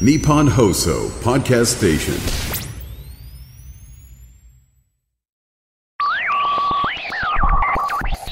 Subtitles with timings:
[0.00, 2.14] Nippon Hoso Podcast Station.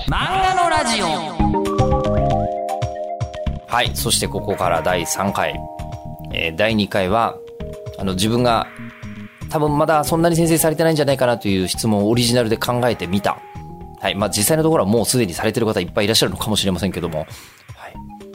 [0.09, 1.07] 漫画のラジオ。
[3.69, 5.55] はいそしてここから第3回、
[6.35, 7.37] えー第2回は
[7.99, 8.67] あの自分が
[9.49, 13.39] 多分まだそんなに先生されてないんじゃないかなという質問をオリジナルで考えてみた。
[14.01, 17.21] はいまあ実際のところはもうすでにされてる方いっぱいいらっしゃるのかもしれませんけども。
[17.21, 17.29] はい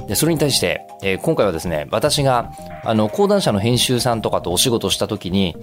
[0.07, 2.51] でそれに対して、えー今回はですね私が
[2.83, 5.55] あの講談社の編集さんとかとお仕事した時に、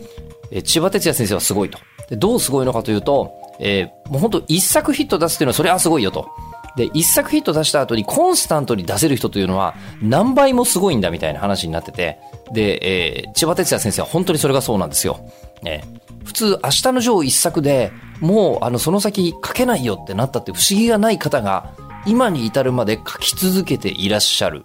[0.50, 1.78] えー千葉哲也先生はすごいと。
[2.08, 6.28] でどうすごいのかというと、えーもう本当一作ヒット出すっていうのはそれはすごいよと。
[6.76, 12.18] で一作ヒット出した後にコンスタントに出せる人というのは何倍もすごいんだみたいな話になってて
[12.52, 15.20] で、えー千葉哲也先生は本当にそれがそうなんですよ、
[15.62, 15.84] ね、
[16.24, 21.74] 普通明日のジョー一作でもうあのその先書けないよってなったって不思議がない方が
[22.06, 24.64] 今に至るまで書き続けていらっしゃる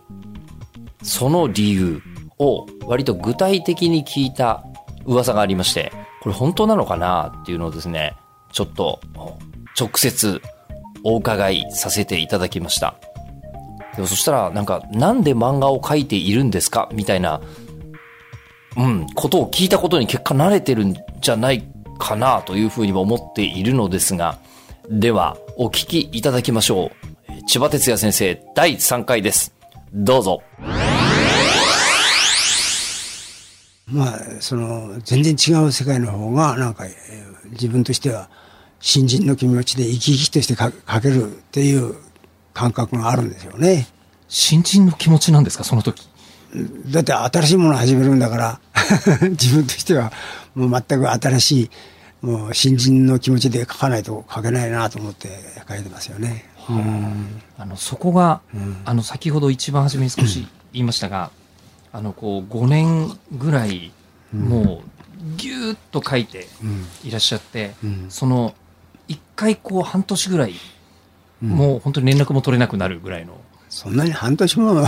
[1.04, 2.02] その理由
[2.38, 4.64] を割と具体的に聞いた
[5.06, 5.92] 噂がありまして、
[6.22, 8.16] これ本当なのかなっていうのをですね、
[8.52, 9.00] ちょっと
[9.80, 10.42] 直接
[11.04, 12.96] お伺いさせていただきました。
[13.96, 17.42] でもそしたらなんか、なんで漫画を描いているんですかみたいな、
[18.78, 21.64] うん、ことを聞いたことに結果慣れてるんじゃない
[21.98, 24.38] かなというふうにも思っているのですが、
[24.90, 27.09] では、お聞きいただきましょう。
[27.50, 29.56] えー千葉哲也先生第3回です。
[29.92, 30.44] どうぞ。
[33.88, 38.30] まあ、その、全然違う世界の方が、なんか、えー自分としては、
[38.80, 41.96] 新人の気持ちで生き生きとしてか書けるっていう
[42.54, 43.88] 感覚があるんですよね。
[44.28, 46.08] 新人の気持ちなんですか、その時？
[46.92, 48.60] だって新しいものを始めるんだから、
[49.32, 50.14] 自分としては、
[50.54, 51.70] もう全く新しい、
[52.22, 55.30] もう新人の気持ちで書かないと書けないなと思って
[55.68, 56.49] 書いてますよね。
[57.58, 61.32] あの、そこが、んあの、先ほど一番初めに少し言いましたが、
[61.92, 63.92] あの、こう、5年ぐらい、
[64.34, 66.48] もう、ぎゅーっと書いて
[67.04, 68.54] いらっしゃって、うんその、
[69.08, 70.54] 一回こう、半年ぐらい、
[71.42, 73.34] もう本当に連絡も取れなくなるぐらいの。
[73.70, 74.86] そんなに半年も、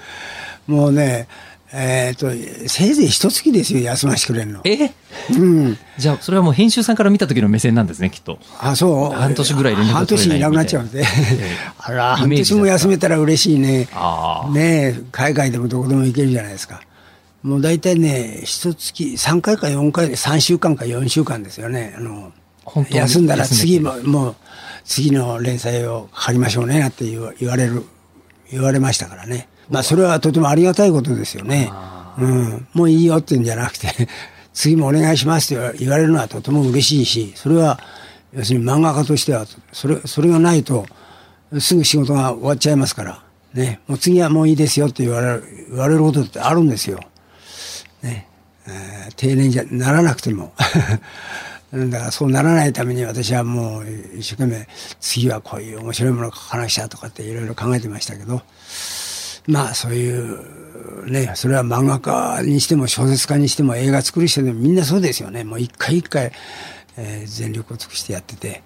[0.66, 1.28] もうね、
[1.76, 2.30] えっ、と、
[2.68, 4.60] せいぜい一月ですよ、休ませてくれるの。
[4.64, 4.92] え？
[5.36, 5.78] うん。
[5.98, 8.38] じゃあ、それはもう編集さんから見た時の目線なんですね、きっと。
[8.60, 9.12] あ、そう。
[9.12, 11.00] 半年ぐらい連絡半年いなくなっちゃうんで。
[11.00, 11.04] え
[11.78, 13.88] あら、半年も休めたら嬉しいね。
[14.52, 16.80] ねえ、海外でもどこでも行けるじゃないですか。
[17.42, 21.94] もう大体ね、一月、3回か4回で3週間か4週間ですよね。
[21.98, 22.32] あの、
[22.88, 24.36] 休んだら次も、もう、
[24.84, 27.84] 次の連載を書りましょうね、って言わ言われる、
[28.52, 29.48] 言われましたからね。
[29.70, 31.70] まあ、それはとてもありがたいことですよね。
[32.18, 32.68] うん。
[32.74, 33.88] もういいよって言うんじゃなくて、
[34.52, 37.80] 次もお願いしますって言われるのはとても嬉しいし、それは、
[38.32, 40.86] 要するに漫画家としては、それ、それがないと、
[41.58, 43.22] すぐ仕事が終わっちゃいますから、
[43.54, 43.80] ね。
[43.86, 47.00] もう次はもういいですよって言われる、言われることってあるんですよ。
[48.02, 48.26] ね。
[48.66, 50.52] えー定年じゃならなくても。
[51.72, 53.86] だからそうならないために私はもう
[54.16, 54.68] 一生懸命
[55.00, 58.42] 次はこういう面白いものを書かなくちゃとかっていろいろ考えてましたけど、
[59.46, 65.44] まあそういう、ね、それは漫画家にしても小説家にしても映画作る人でもみんなそうですよね。
[65.44, 66.32] もう一回一回、
[66.96, 68.62] えー全力を尽くしてやってて、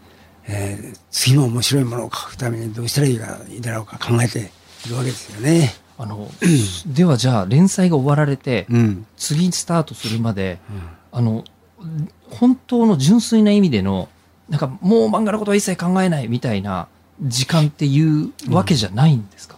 [0.46, 4.50] えー次も面白いものを書くためにどうしたらいいかいいだろうか考えて
[4.86, 5.74] いるわけですよね。
[5.98, 6.30] あの、
[6.86, 9.06] ではじゃあ、連載が終わられて、うん。
[9.16, 10.60] 次スタートするまで、
[11.10, 11.42] あの、
[12.30, 14.08] 本当の純粋な意味での、
[14.48, 16.86] なんかもう漫画のことは一切考えないみたいな
[17.20, 19.57] 時間っていうわけじゃないんですか、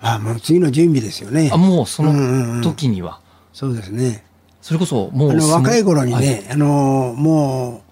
[0.00, 1.56] あもう次の準備ですよねあ。
[1.56, 3.20] もうそうんうんうんの時には。
[3.52, 4.24] そうですね。
[4.60, 7.82] それこそもうあの若い頃にね、あのも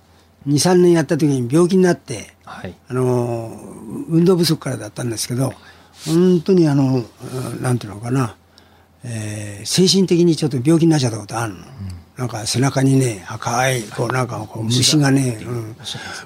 [0.47, 2.63] う2、3年やった時に病気になって、はい。
[2.63, 2.75] はい。
[2.89, 3.59] あの
[4.09, 5.53] 運動不足からだったんですけど、
[6.07, 6.99] 本当にあの、う
[7.59, 8.37] んなんていうのかな、
[9.05, 11.61] えー精神的にちょっと病気になっちゃったことあるの。
[12.17, 15.77] なんか背中にね、赤い、こうなんかこう虫がね、うん、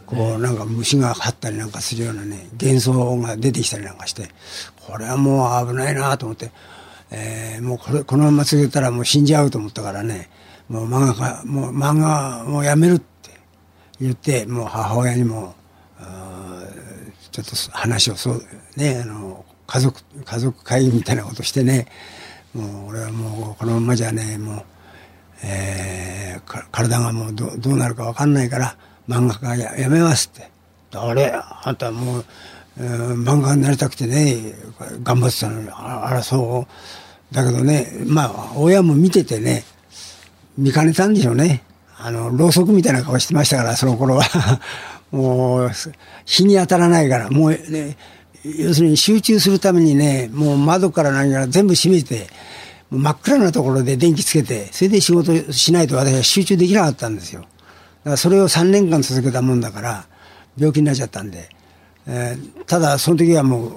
[0.05, 4.29] こうなんか虫が張ったりなんかするようなね、幻想が出てきたりなんかして、
[4.87, 6.51] これはもう危ないなと思って、
[7.11, 10.29] えーもうこれ、このまま続けたらもう死んじゃうと思ったからね、
[10.69, 13.31] もう漫画家、もう漫画もうやめるって
[13.99, 15.55] 言って、もう母親にも、
[17.33, 18.43] ちょっと話をそう、
[18.77, 21.87] ね、あの、家族、家族会議みたいなことしてね、
[22.55, 24.65] もう俺はもうこのままじゃね、もう、
[25.43, 28.77] えー体がもうどどうなるかわかんないから、
[29.09, 30.51] 漫画家ややめますって。
[30.95, 32.25] あれあんたもう、
[32.79, 34.55] えー漫画家になりたくてね、
[35.03, 36.67] 頑張ってたのに、あらそ
[37.33, 37.35] う？
[37.35, 39.65] だけどね、まあ、親も見ててね、
[40.57, 41.63] 見かねたんでしょうね。
[41.99, 44.25] あの、ろうそくみたいな顔してましたから、その頃は。
[45.13, 45.71] もう、
[46.25, 47.97] 日に当たらないから、もうね、
[48.45, 52.29] 要するに集中するためにね、もう窓から何から全部閉めて、
[52.91, 57.43] 真っ暗なところで電気つけて、それで仕事しないと私は集中できなかったんですよ。
[57.43, 57.51] だか
[58.11, 60.07] らそれを3年間続けたもんだから、
[60.57, 61.51] 病気になっちゃったんで。
[62.07, 63.73] えーただ、その時はもう、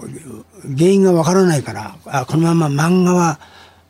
[0.78, 3.40] 原因がわからないから、あ、このまま漫画は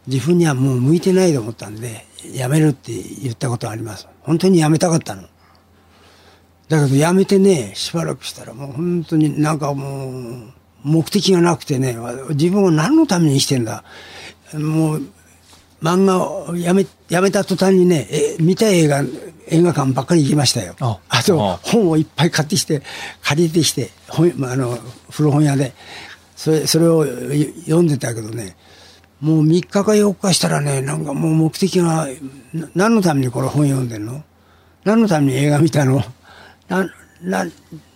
[0.08, 4.08] 自分にはもう向いてないと思ったんで、やめるって言ったことはあります。
[4.22, 5.24] 本当にやめたかったの。
[6.70, 10.54] だけどやめてね、しばらくしたらもう本当になんかもう、
[10.84, 11.98] 目的がなくてね、
[12.30, 13.84] 自分は何のために生きてんだ？
[14.54, 15.02] もう、
[15.82, 19.04] 漫画をやめ、やめた途端にね、え見たい映画、
[19.48, 20.76] 映画館ばっかり行きましたよ。
[20.80, 22.82] ああとあ、本をいっぱい買ってきて、
[23.24, 24.78] 借りてきて、本まああの、
[25.10, 25.74] 古本屋で、
[26.36, 28.56] それ、それをい読んでたけどね、
[29.20, 32.08] もう3日か4日したらね、なんかもう目的が、
[32.54, 34.24] な何のためにこれ本読んでんの？
[34.84, 36.04] 何のために映画見たの？
[36.68, 36.86] な、
[37.22, 37.46] な、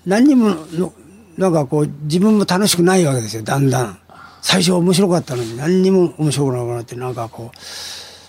[0.05, 0.93] 何にもの、
[1.37, 3.99] なんかこう、自分も楽しくないわけですよ、だんだん。
[4.45, 7.61] 最初は面白かったのに、何にも面白くなくなって、なんかこう、そ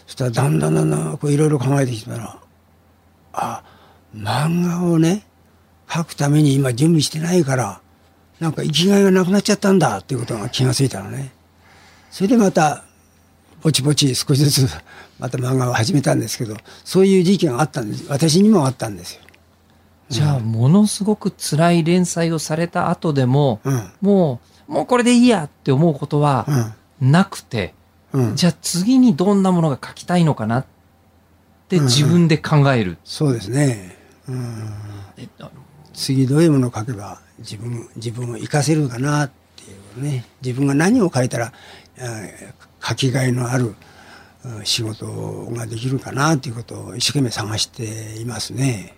[0.06, 2.38] したらだんだんだんだん、こういろいろ考えてきたら、
[3.34, 3.62] あ、
[4.16, 5.26] 漫画をね、
[5.86, 7.82] 書くために今準備してないから、
[8.40, 11.32] なんか生きがいがなくなっちゃったんだっていうことが気がついたのね。
[12.10, 12.84] それでまた、
[13.60, 14.74] ぼちぼち少しずつ
[15.18, 18.06] また漫画を始めたんですけど、そういう時期があったんです。
[18.08, 19.20] 私にもあったんですよ。
[20.08, 23.92] じゃあ、ものすごく辛い連載をされた後でも、うん。
[24.00, 26.46] もう、もうこれでいいやって思うことは
[27.00, 27.74] なくて、
[28.12, 28.28] うん。
[28.30, 28.36] うん。
[28.36, 30.66] じゃあ次にどんなものが書きたいのかなっ
[31.68, 32.98] て自分で考える。
[33.04, 33.96] そうですね。
[34.28, 34.72] うん。
[35.92, 40.24] 次どういうものを書けば自分、自分を活かせるかなっていうね。
[40.42, 41.52] 自分が何を書いたら、
[41.96, 43.74] えー書きがいのある
[44.44, 45.06] うん仕事
[45.50, 48.95] ができるかなっていうことを一生懸命探していますね。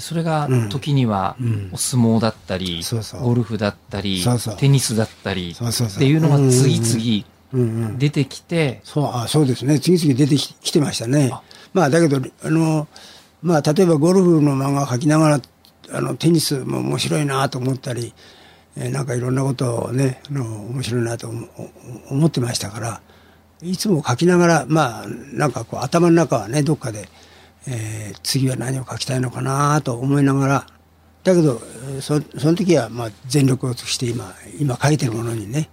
[0.00, 0.68] でそれがうん。
[0.70, 1.70] 時にはうん。
[1.72, 2.82] お相撲だったり、
[3.22, 4.24] ゴルフだったり
[4.58, 9.78] テニスだったりっていうのが次々出てきて、そう、あそうですね。
[9.78, 11.30] 次々出てききてましたね。
[11.32, 11.42] あ。
[11.74, 12.88] まあ、だけど、あの、
[13.42, 15.40] まあ、例えばゴルフの漫画を描きながら、
[15.92, 18.12] あの、テニスも面白いなと思ったり、
[18.76, 21.28] えーなんかいろんなことをね、あの、面白いなと
[22.08, 23.00] 思ってましたから、
[23.62, 27.08] いつも書きながら、まあ、なんかこう、頭の中はね、どっかで、
[27.66, 30.66] えー次は何を書きたいのかなと思いながら、
[31.24, 31.60] だけど、
[31.92, 35.68] えーそその時は、まあ、全力を尽くして今、今書いてるものにね、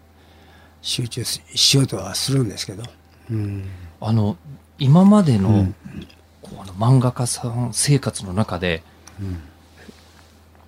[0.82, 2.84] 集中ししようとはするんですけど。
[3.30, 3.66] うん。
[4.00, 4.38] あの
[4.80, 5.76] 今までの,、うん。
[6.42, 8.84] こうあの漫画家さん生活の中で、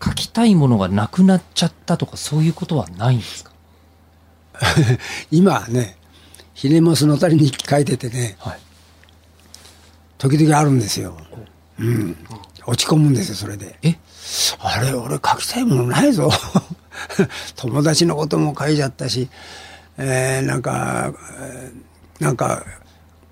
[0.04, 3.52] 書きたいものがなくなっちゃったとかそういうことはないんですか、
[5.32, 5.98] 今はね、
[6.54, 8.60] ひねもすのたり日記書いててね、はい、
[10.20, 11.18] 時々あるんですよ。
[11.80, 12.16] うん。
[12.68, 13.80] 落ち込むんですよ、それで。
[13.82, 13.96] え？
[14.60, 16.30] あれ、俺書きたいものないぞ。
[17.56, 19.30] 友達のことも書いちゃったし、
[19.98, 22.66] えーなんか、えーなんか、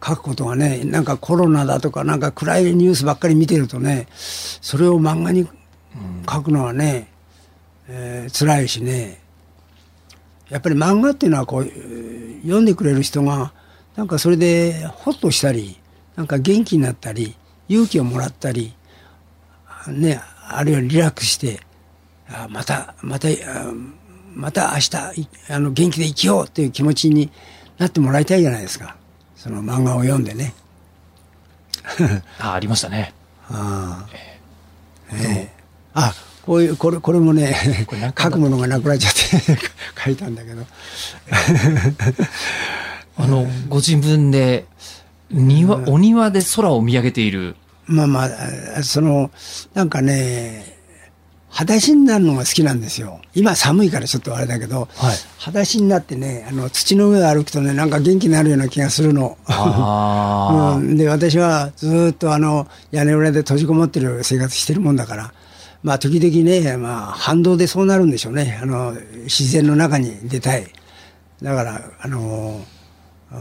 [0.03, 5.45] 書くことがね、なんかコロナだとか、なんか暗いニュースばっかり見てるとね、それを漫画に
[6.29, 7.09] 書くのはね、
[7.89, 9.19] えー辛いしね、
[10.49, 13.51] やっぱり漫画っていうのはこう、えー読んでくれる人が、
[13.97, 15.77] なんかそれでホッとしたり、
[16.17, 17.35] なんか元気になったり、
[17.69, 18.73] 勇気をもらったり、
[19.87, 20.19] ね、
[20.49, 21.59] あるいはリラックスして、
[22.27, 23.71] あまた、また、あ
[24.33, 27.29] また明日、いあの、元気で生きようっていう気持ちに
[27.77, 28.97] なってもらいたいじゃないですか。
[29.35, 30.55] その漫画を読んでね。
[32.39, 33.13] あありましたね
[33.49, 34.09] ああ、
[35.13, 35.53] ええ
[35.93, 37.85] あ、こういう、これ、これもね
[38.17, 39.59] 書くものがなくなっちゃって
[40.03, 40.65] 書いたんだけど。
[43.19, 44.65] あのご自分で
[45.31, 47.55] 庭、お庭で空を見上げている
[47.85, 48.29] まあまあ
[48.79, 49.31] あ、その、
[49.73, 50.77] なんかね、
[51.49, 53.19] 裸足になるのが好きなんですよ。
[53.33, 59.37] 今寒いからちょっとあれだけど、はい裸足になってね、あの、土の上を歩くとね、なんか元気になるような気がするの。
[60.77, 65.33] うん、で、私はずーっとあの、屋根裏で閉じこもってる生活してるもんだから、
[65.83, 68.59] まあ時々ね、まあ反動でそうなるんでしょうね。
[68.61, 68.93] あの、
[69.23, 70.67] 自然の中に出たい。
[71.41, 72.61] だから、あの、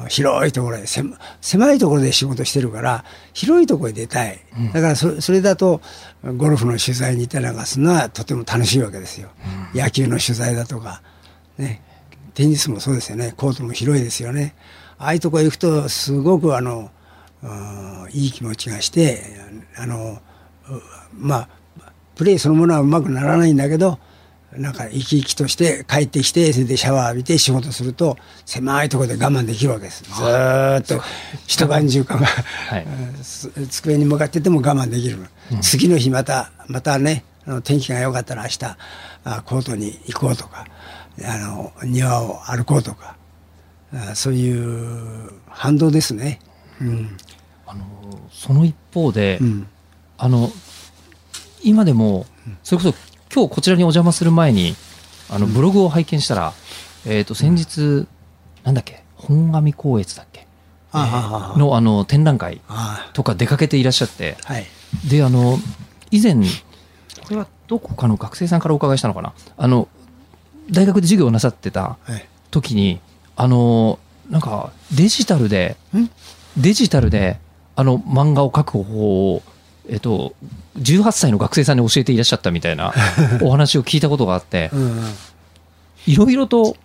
[0.09, 4.40] 広いところで、狭狭いところで仕事してるから、広いところへ出たい。
[4.73, 5.81] だからそ、それだと、
[6.37, 9.28] ゴルフの取材に行ったりなんかするのはとても楽しいわけですよ。
[9.75, 11.02] 野球の取材だとか、
[11.59, 11.83] ね。
[12.35, 13.33] テニスもそうですよね。
[13.37, 14.55] コートも広いですよね。
[14.99, 16.90] ああいうとこへ行くと、すごくあの、
[17.43, 19.23] うんいい気持ちがして、
[19.76, 20.19] あの、
[20.69, 20.83] う
[21.14, 21.49] まあ、
[22.14, 23.99] プレーそのものはうまくならないんだけど、
[24.58, 30.04] なんか生き生きとして帰ってきて、それでシャワー浴びて仕事すると、狭いところで我慢できるわけです。
[30.04, 31.00] ずーっと
[31.46, 32.26] 一晩中かが、
[32.68, 32.86] はい
[33.70, 35.18] 机に向かってても我慢できる、
[35.60, 38.64] 次の日また、またね、あの天気が良かったら明日、
[39.25, 40.66] あコートに行こうとか、
[41.25, 43.16] あの、庭を歩こうとか、
[43.92, 46.40] あそういう反動ですね。
[46.80, 47.16] うん。
[47.66, 47.84] あの、
[48.30, 49.66] その一方で、うん。
[50.18, 50.50] あの、
[51.62, 52.26] 今でも、
[52.62, 52.94] それこそ
[53.37, 54.75] 今日こちらにお邪魔する前に、
[55.28, 56.55] あの、ブログを拝見したら、
[57.05, 58.09] えっ、と、先日、
[58.64, 60.47] なんだっけ、本阿弥光悦だっけ？
[60.90, 64.66] ああ、の、あの、展覧会あとか出かけていらっしゃって、あ、はい。
[65.07, 65.59] で、あの、
[66.11, 66.40] 以前、こ
[67.28, 69.35] れはどこかの学生さんからお伺いしたのかな？
[69.59, 69.87] あの、
[70.71, 72.26] 大学で授業をなさってたはい。
[72.50, 73.00] 時に、
[73.37, 73.99] あの、
[74.31, 76.09] なんか、デジタルでん、
[76.57, 77.38] デジタルで、
[77.75, 79.43] あの、漫画を描く方法を、
[79.88, 80.35] えっと、
[80.78, 82.93] 18歳の学生さんに教えていらっしゃったみたいな
[83.43, 84.71] お話を聞いたことがあって。
[86.07, 86.76] いろいろと、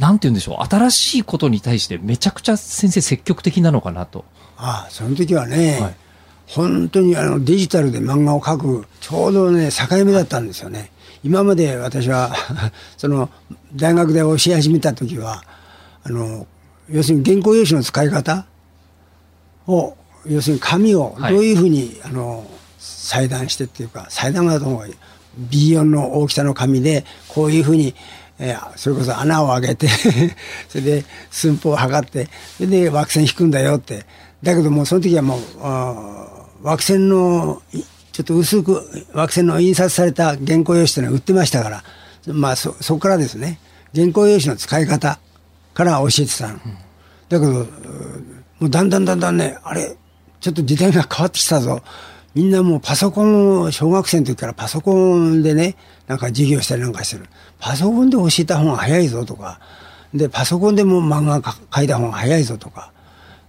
[0.00, 4.24] なんて言うんでしょう、新しいことに対してめちゃくちゃ先生積極的なのかなと。
[4.56, 5.94] ああ、その時はね、はい
[6.54, 10.90] 本当にあのデジタルで漫画を描く、ちょうどね、境目だったんですよね。
[11.24, 12.34] 今まで私は、
[12.98, 13.30] その、
[13.74, 15.42] 大学で教え始めた時は、
[16.04, 16.46] あの、
[16.90, 18.44] 要するに原稿用紙の使い方
[19.66, 22.46] を、要するに紙をはいどういうふうに、あの、
[22.78, 24.90] 裁断してっていうか、裁断だと思う
[25.50, 27.94] B4 の大きさの紙で、こういうふうに、
[28.38, 29.88] えーそれこそ穴を開けて、
[30.68, 34.04] それで寸法を測って、それで枠線引くんだよって。
[34.42, 41.84] だけどもうその時はもう、あー枠線の、いちょっと薄く枠線の印刷された原稿用紙っていうのは売ってましたから、
[42.26, 43.58] まあそ、そこからですね、
[43.94, 45.18] 原稿用紙の使い方
[45.74, 46.54] から教えてたの。
[46.54, 46.60] だ
[47.30, 49.96] けど、もうだんだんだんだんね、あれ、
[50.42, 51.82] ちょっと時代が変わってきたぞ。
[52.34, 55.76] みんなもうパソコンを、小学生の時からパソコンでね、
[56.08, 57.28] なんか授業したりなんかしてる。
[57.60, 59.60] パソコンで教えた方が早いぞとか、
[60.12, 62.92] で、パソコンでも漫画か書いた方が早いぞとか、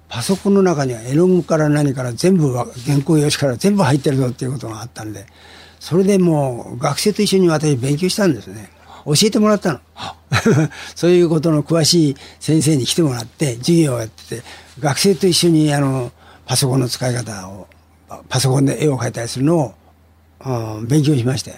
[0.07, 2.67] パソコンの中には絵の具から何から全部、原
[3.03, 5.25] 稿用紙から全部入ってるぞっていうことがあったんで、
[5.79, 8.69] それでもう学生と一緒に私勉強したんですね。
[9.05, 9.79] 教えてもらったの。
[10.93, 14.43] そういうことの詳しい先生に来てもらって、授業をやってて、
[14.79, 16.11] 学生と一緒にあの、
[16.45, 17.67] パソコンの使い方を、
[18.07, 19.73] パパソコンで絵を描いたりするのを、
[20.45, 21.57] うん勉強しましたよ。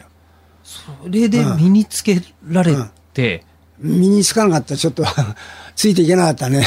[0.64, 2.76] それで身につけられ
[3.14, 3.44] て、
[3.80, 5.04] 身につかなかったらちょっと
[5.76, 6.66] ついていけなかったね。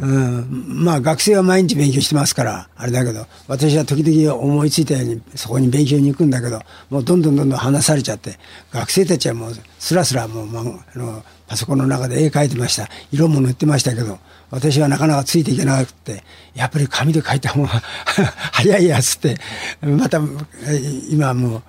[0.00, 8.38] うん、 まあ学生は毎日勉強してますから、あれだけど、私は時々思いついたようにそこに勉強に行くんだけど、もうどんどんどんどん離されちゃって、
[8.72, 12.88] 学生たちはもうスラスラもう、まあのパソコンの中で絵描いてました。
[13.12, 14.18] 色も塗ってましたけど、
[14.50, 17.68] 私はなかなかついていけなくて、やっぱり紙で描いた方が
[18.52, 19.36] 早いやつって、
[19.80, 20.20] また
[20.66, 21.62] え今はもう、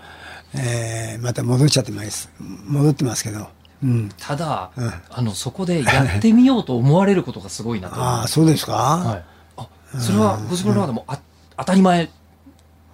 [0.56, 2.30] えーまた戻っちゃってます。
[2.40, 3.48] 戻ってますけど。
[3.84, 4.12] うん。
[4.18, 7.96] ただ、うんあの、そこでやってみようと思われることがすごいなと。
[8.02, 9.24] ああ、そうですか、はい。
[9.58, 9.68] あ、
[10.00, 11.20] それはご自分の中でもあ
[11.58, 12.10] 当たり前。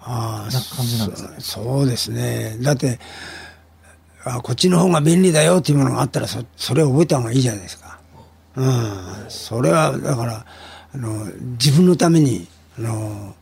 [0.00, 2.56] ああな感じなんですかそうですね。
[2.60, 2.98] だって
[4.24, 7.87] あ、こっちの方が便利だよっていうものがあったらそ、それを覚えた方がいいじゃないですか。
[8.58, 9.26] うん。
[9.28, 10.46] それは、だから、
[10.94, 11.26] あの、
[11.58, 12.46] 自分のために、
[12.78, 13.34] あの、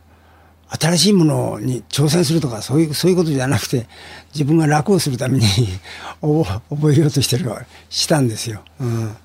[0.69, 3.87] 新しいものに挑戦するとか、そういう、そういうことじゃなくて、
[4.35, 5.45] 自分が楽をするために
[6.21, 7.51] お覚えようとしてる、
[7.89, 8.63] したんですよ。
[8.81, 9.17] うん。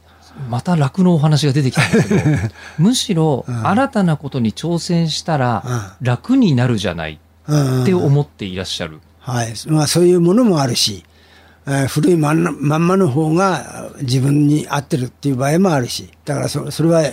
[0.49, 2.23] また楽のお話が出てきたんですけど、
[2.77, 9.01] むしろ新たなことに挑戦したら楽になるじゃないうんって思っていらっしゃる。
[9.19, 9.53] はい。
[9.67, 11.03] まあそういうものもあるし、
[11.67, 17.03] えー古いまんまんまの方が自分に合ってるっていう場合もあるし、だからそそれは、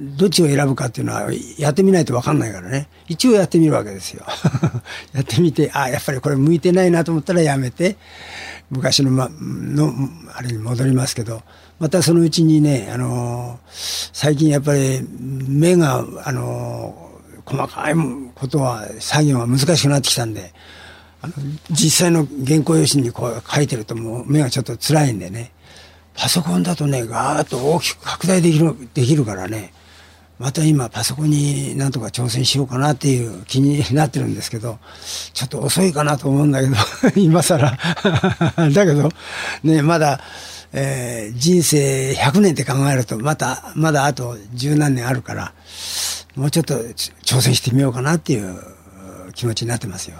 [0.00, 1.28] どっちを選ぶかっていうのは
[1.58, 2.88] やってみないと分かんないからね。
[3.08, 4.24] 一応やってみるわけですよ。
[5.12, 7.96] やってみて、あやっぱりこれ向いてないなと思ったらやめて、
[8.70, 9.92] 昔の,、ま、の
[10.34, 11.42] あれに戻りますけど、
[11.78, 15.06] またそのうちにね、あのー最近やっぱり
[15.46, 17.06] 目が、あのー
[17.48, 17.94] 細かい
[18.34, 20.52] ことは作業が難しくなってきたんで、
[21.70, 25.52] 実際の原稿用紙にこう書いてるともう目がちょっと辛いんでね、
[26.14, 29.72] パソコンだとね、ガーッと大きく拡大できる、できるからね、
[30.38, 34.78] また今パソコンになんとか挑戦しようかなっていう気になってるんですけど、
[35.32, 36.76] ちょっと遅いかなと思うんだけど、
[37.20, 37.70] 今更。
[38.56, 39.10] だけど、
[39.62, 40.20] ね、まだ、
[40.72, 45.52] えー人生100年って考えると、また、まだあと十何年あるから、
[46.34, 46.74] もうちょっと
[47.24, 48.58] 挑戦してみようかなっていう
[49.34, 50.18] 気持ちになってますよ。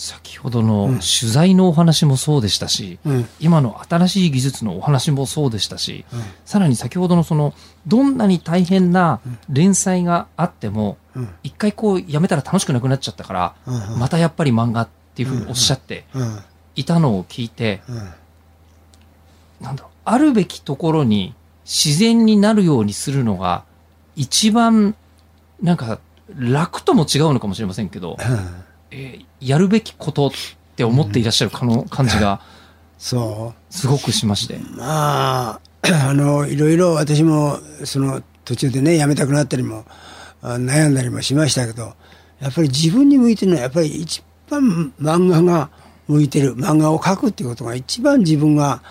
[0.00, 3.28] 先ほどの取材のお話もそうでしたし、うん。
[3.38, 6.06] 今の新しい技術のお話もそうでしたし、
[6.46, 7.52] さらに先ほどのその、
[7.86, 11.28] どんなに大変な連載があっても、うん。
[11.42, 13.92] 一回こうやめたら楽しくなくなっちゃったから、うん。
[13.92, 13.98] うん。
[13.98, 16.38] またやっぱり漫画っていうふうにおっしゃってうん。
[16.76, 17.96] いたのを聞いて、うん。
[19.60, 21.34] なんだろう、あるべきところに
[21.66, 23.64] 自然になるようにするのが、
[24.16, 24.94] 一番、
[25.62, 25.98] なんか、
[26.38, 28.16] 楽とも違うのかもしれませんけど、
[28.90, 30.30] えーやるべきことっ
[30.76, 32.40] て思っていらっしゃるかの感じが、
[32.98, 34.56] そすごくしまして。
[34.56, 34.60] う。
[34.76, 39.86] まあ、あのいろいろ私もその途中でねやめたくなったりも
[40.42, 41.94] あ悩んだりもしましたけど
[42.40, 45.70] やっぱり自分に向いてるのはやっぱり一番漫画が
[46.06, 48.82] 向いてる漫画を描くっていうことが一番自分が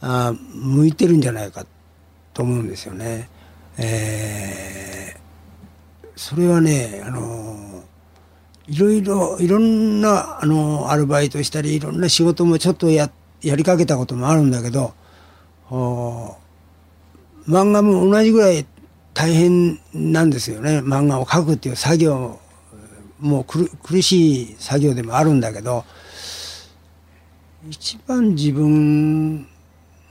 [0.00, 1.66] あ向いてるんじゃないか
[2.32, 3.28] と思うんですよね。
[3.78, 4.96] えー
[6.16, 7.65] それはねあの
[8.68, 13.10] いろいろいろんなあのアルバイトしたりいろんな仕事もちょっとや
[13.42, 14.94] やりかけたこともあるんだけど
[15.70, 16.36] お
[17.46, 18.66] 漫画も同じぐらい
[19.14, 22.40] 大変なんですよね漫画を描くっていう作業
[23.20, 25.84] もう苦苦しい作業でもあるんだけど
[27.68, 29.46] 一番自分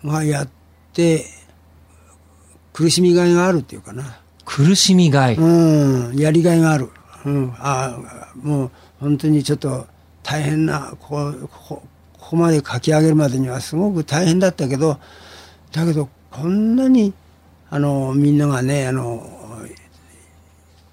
[0.04, 0.50] がやっ
[0.94, 1.26] て
[2.76, 4.20] 苦しみがいがあるっていうかな。
[4.44, 5.36] 苦しみがい。
[5.36, 6.90] うん、やりがいがある。
[7.26, 7.98] うん、あ
[8.36, 9.88] もう本当にちょっと
[10.24, 11.34] 大変なこ
[11.68, 11.82] こ
[12.18, 15.00] ここまで書き上げるまでにはすごく大変だったけど
[15.72, 17.14] だけどこんなに
[17.70, 19.28] あのみんながねあの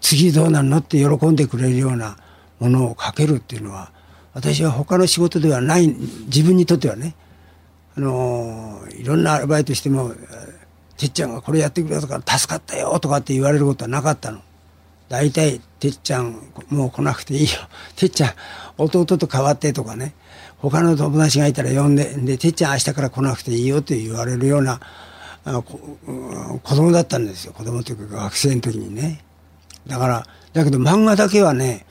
[0.00, 2.16] 次どうなるのって喜んでくれるような
[2.58, 3.92] ものを書けるっていうのは
[4.34, 7.14] 私は他の仕事ではない自分にとってはね
[7.96, 10.12] あのいろんなアルバイトしても
[10.96, 14.40] てっちゃんがこれやってくれたから助かったよとかって言われることはなかったの。
[15.08, 17.48] 大体、てっちゃんもう来なくていいよ。
[17.96, 18.30] てっちゃん、
[18.78, 20.14] 弟と代わってとかね。
[20.58, 24.80] 他の友達がいたら呼んで、で、てっちゃん明日から来なくていいよって言われるような
[25.44, 25.98] あこ
[26.62, 27.52] 子供だったんですよ。
[27.52, 29.24] 子供というか学生の時にね。
[29.86, 31.84] だから、だけど漫画だけはね、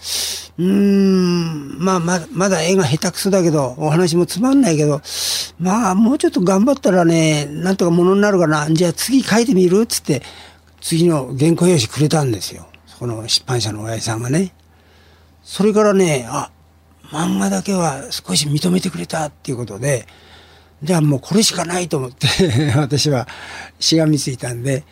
[0.58, 5.02] うーん、まあままだ絵が下手くそだけど、お話もつまんないけど、
[5.60, 8.70] まあもうちょっと頑張ったらね、なんとかものになるかな。
[8.72, 9.82] じゃあ次書いてみる？
[9.82, 10.22] っつって、
[10.80, 12.68] 次の原稿用紙くれたんですよ。
[13.02, 14.54] この出版社の親父さんがね。
[15.42, 16.52] それからね、あ、
[17.06, 20.06] 漫画だけは少し認めてくれたっていうことで、
[20.84, 22.28] じゃあもうこれしかないと思って
[22.78, 23.28] 私は
[23.80, 24.84] しがみついたんで、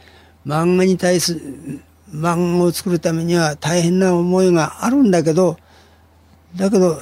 [0.44, 5.60] 漫画に対する、漫画を作るためには大変な思いがあるんだけど、
[6.56, 7.00] だけど、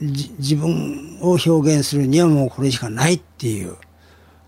[0.00, 3.76] 自分を表現するにはもうこれしかないっていう、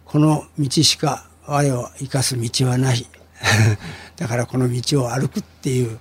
[0.05, 3.07] この道しか我を生かす道はない。
[4.16, 5.99] だからこの道を歩くっていう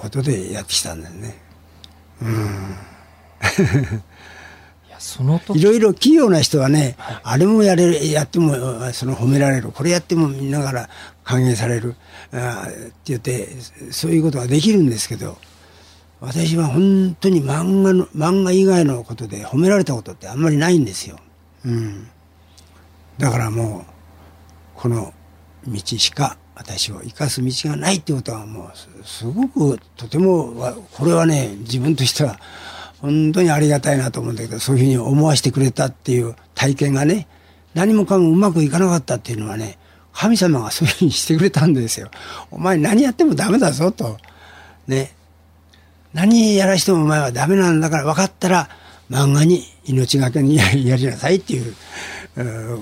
[0.00, 1.38] ことでやってきたんだよね。
[2.20, 2.76] うん。
[4.86, 8.54] いや、その時いろいろ器用な人はね、あれもやれる、やっても、
[8.92, 10.88] その褒められる、これやってもみんなから
[11.24, 11.96] 歓迎される、
[12.32, 13.48] あって言って、
[13.90, 15.38] そういうことができるんですけど、
[16.20, 21.18] 私は本当に漫画の、漫画以外のことで褒められたことってあんまりないんですよ。
[21.64, 22.08] うん。
[23.18, 23.92] だからもう、
[24.76, 25.12] この
[25.66, 30.52] 道しか私を生かす道がないってことはもうすごくとても
[30.92, 32.38] これはね自分としては
[33.00, 37.26] 本当にありがたいなと思うんだけどそういうふうに思わせてくれたっていう体験がね
[37.74, 39.78] 何もかもうまくいかなかったっていうのはね
[40.12, 42.10] 神様がそういうふうにしてくれたんですよ。
[42.50, 44.18] お前何やってもダメだぞと。
[44.86, 45.14] ね。
[46.12, 48.68] 何やらしてもお前はダメなんだから分かったら
[49.10, 51.74] 漫画に命がけにやりなさいっていう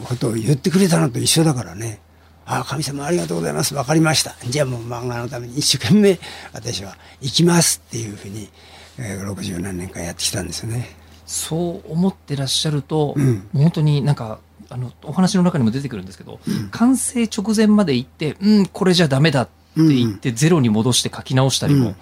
[0.05, 2.01] ことを言ってくれたのと一緒だからね。
[2.51, 3.77] ああ、神様ありがとうございます。
[3.77, 4.35] わかりました。
[4.49, 6.19] じゃあもう漫画のために一生懸命
[6.53, 8.49] 私は行きますっていうふうに、
[8.99, 10.97] えー、60何年間やってきたんですよね。
[11.27, 16.41] そう思ってらっしゃると、うんもう本当になんか、あの、お話の中にも出てくるんですけど、
[16.73, 21.95] 完成直前まで行って、うん、これじゃダメだって言って、ゼロに戻して書き直したりも、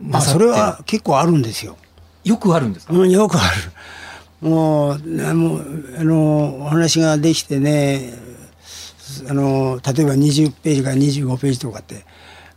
[0.00, 1.76] まあなさってそれは結構あるんですよ。
[2.22, 4.48] よくあるんですか、うん、よくある。
[4.48, 4.98] もう、あ
[5.34, 5.60] の、
[5.98, 8.27] あのお話ができてね、
[9.28, 12.04] あの、例えば20ページから25ページとかって、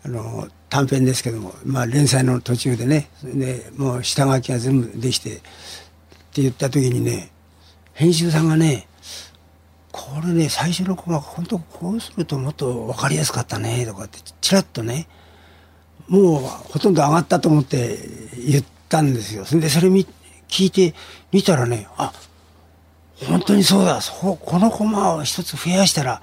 [0.03, 5.39] あの、短編ですけども、まあ連載の途中でね、で、もう下書きが全部できて、っ
[6.33, 7.31] て言った時にね、
[7.93, 8.87] 編集さんがね、
[9.91, 15.07] これね、最初のコマ、本当こうするともっと分かりやすかったね、とかって、ちらっとね、
[16.07, 17.97] もうほとんど上がったと思って
[18.37, 19.45] 言ったんですよ。
[19.45, 20.05] それでそれ見
[20.47, 20.93] 聞いて
[21.31, 22.13] みたらね、あ、
[23.27, 26.21] 本当にそうだ、そうこのコマを一つ増やしたら、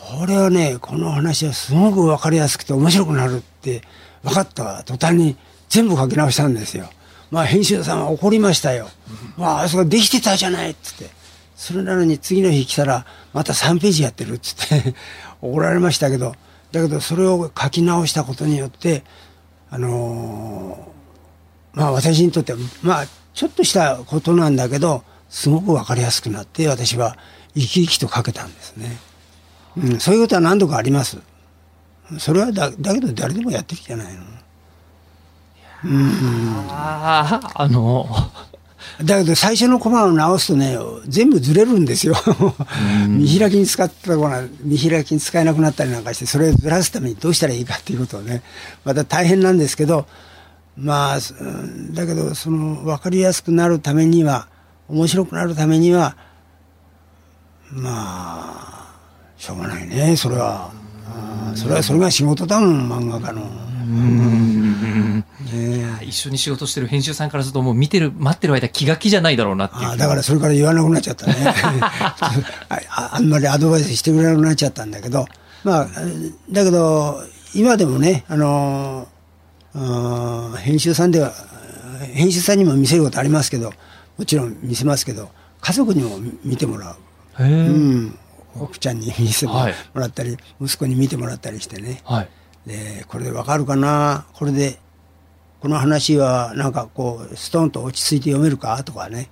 [0.00, 3.82] これはね、この話はすごく分かりやすくて面白くなるって
[4.22, 5.36] 分かった途端に
[5.68, 6.88] 全部書き直したんですよ。
[7.30, 8.88] まあ編集さんは怒りましたよ。
[9.36, 11.10] まあ、それできてたじゃないっつって。
[11.54, 14.94] それなのに次の日来たら、また3ページやってるっつって
[15.42, 16.34] 怒られましたけど、
[16.72, 19.04] だけどそれを書き直したことによって、
[19.70, 27.16] あのーまあ私にとっては、まあちょっとしたことなんだけど、すごくわかりやすくなって、私は
[27.54, 28.98] 生き生きと書けたんですね。
[29.82, 31.18] うん、そういうことは何度かあります。
[32.18, 34.22] それはだ、だけど誰でもやってきてないの。
[36.70, 38.06] ああ、あの、
[39.04, 42.14] だけど最初のコマを直すとね、全部ずれるんですよ。
[43.08, 48.42] 見開きに使ったコマ、見開きに使えなくなったりなんかして、それをずらすためにどうしたらいいかっていうことをね、
[48.84, 50.06] また大変なんですけど、
[50.76, 54.48] まあ、うんだけど、その、わかりやすくなるためには、
[54.88, 56.16] 面白くなるためには、
[57.70, 57.90] ま
[58.74, 58.77] あ、
[59.38, 60.70] しょうがないね、それは。
[61.54, 63.42] それは、それが仕事だもん、漫画家の。
[63.88, 65.24] ね
[66.02, 66.04] え。
[66.04, 69.86] 一緒に仕事してる編集さんからするともう見てる、待ってる間気が気じゃないだろうなっていう。
[69.86, 71.34] ああだからそれから言わなくなっちゃったね。
[72.90, 75.26] ああんまりアドバイスしてくれなくなっちゃったんだけど。
[75.64, 75.88] まあ
[76.50, 77.22] だけど
[77.54, 79.08] 今でもねあの
[80.58, 81.32] 編集さんでは
[82.12, 83.72] 編集さんにも見せることありますけど
[84.16, 86.96] もちろん見せますけど家族にも見てもら
[87.38, 88.18] う、へえ、うん、
[88.58, 92.00] 奥ちゃんに見せてもはいらったり、息子に見てもらったりしてね。
[92.04, 92.28] はい。
[92.66, 94.26] でこれでわかるかな？
[94.34, 94.78] これで
[95.60, 98.82] この話はなんかこうストンと落ち着いて読めるか？
[98.84, 99.30] とかね。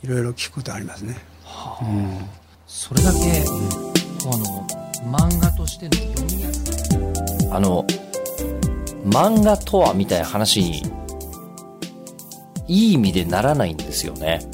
[0.00, 1.16] いろいろ聞くことありますね。
[2.68, 4.66] それだけ、こうあの、
[5.18, 6.72] 漫画としての読みやすさ。
[7.50, 7.84] あの、
[9.04, 10.82] 漫画とはみたいな話に、
[12.68, 14.48] いい意味でならないんですよね。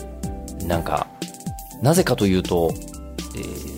[0.66, 1.08] なんか、
[1.82, 2.72] なぜかというと、
[3.36, 3.73] えー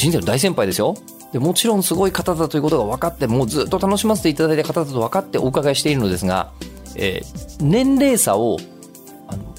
[0.00, 0.94] 人生の大先輩ですよ。
[1.32, 6.52] でもちろんすごい方だということが分かって、もうずっと楽しませていただいた方だと分かってお伺いしているのですが、
[6.96, 8.56] えー年齢差を、
[9.28, 9.54] あの、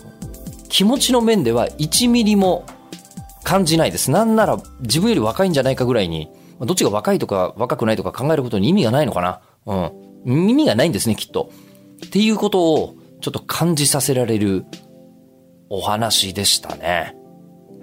[0.68, 2.66] 気持ちの面では1ミリも
[3.44, 4.10] 感じないです。
[4.10, 9.42] なんなら自分より若いんじゃないかぐらいに、どっちが若いとか若くないとか考えることに意味がないのかな。
[10.26, 10.50] うん。
[10.50, 11.52] 意味がないんですね、きっと。
[12.04, 14.66] っていうことをちょっと感じさせられる
[15.70, 17.16] お話でしたね。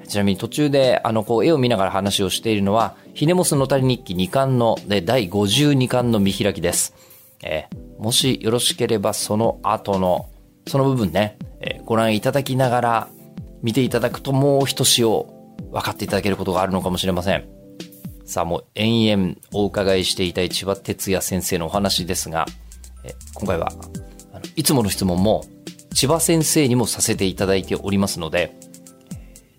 [0.09, 6.95] ちなみに途中で、あの、こう、絵を見ながら話をしているのは、ひねもすのたり日記2巻の、で、第52巻の見開きです。
[7.43, 10.29] えーもしよろしければその後の、
[10.69, 13.09] その部分ね、えーご覧いただきながら、
[13.63, 15.27] 見ていただくともう一しお
[15.73, 17.49] 分かっていただけることがあるのかもしれません。
[18.25, 22.47] さあもう延々お伺いしていた千葉哲也先生のお話ですが、
[23.05, 23.73] え今回は
[24.55, 25.45] いつもの質問も
[25.95, 28.55] 千葉先生にもさせていただいておりますので、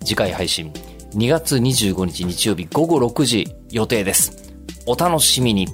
[0.04, 0.72] 次回配信
[1.14, 4.54] 2月25日日曜日午後6時予定です。
[4.86, 5.68] お楽しみに。